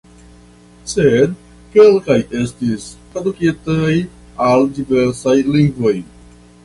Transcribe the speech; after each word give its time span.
Sed 0.93 1.35
kelkaj 1.75 2.17
estis 2.39 2.87
tradukitaj 3.11 3.93
al 4.47 4.67
diversaj 4.79 5.37
lingvoj. 5.59 5.95